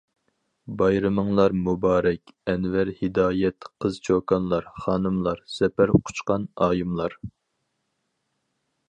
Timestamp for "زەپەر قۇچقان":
5.59-6.49